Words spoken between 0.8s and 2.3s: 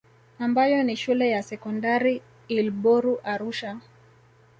ni shule ya Sekondari